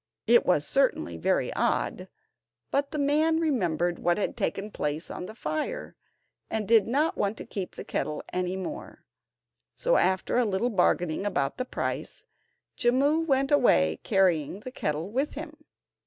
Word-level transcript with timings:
It 0.25 0.47
was 0.47 0.65
certainly 0.67 1.15
very 1.15 1.53
odd, 1.53 2.07
but 2.71 2.89
the 2.89 2.97
man 2.97 3.39
remembered 3.39 3.99
what 3.99 4.17
had 4.17 4.35
taken 4.35 4.71
place 4.71 5.11
on 5.11 5.27
the 5.27 5.35
fire, 5.35 5.95
and 6.49 6.67
did 6.67 6.87
not 6.87 7.17
want 7.17 7.37
to 7.37 7.45
keep 7.45 7.75
the 7.75 7.83
kettle 7.83 8.23
any 8.33 8.57
more, 8.57 9.03
so 9.75 9.97
after 9.97 10.37
a 10.37 10.43
little 10.43 10.71
bargaining 10.71 11.23
about 11.23 11.57
the 11.59 11.65
price, 11.65 12.25
Jimmu 12.75 13.27
went 13.27 13.51
away 13.51 13.99
carrying 14.01 14.61
the 14.61 14.71
kettle 14.71 15.11
with 15.11 15.33
him. 15.35 15.55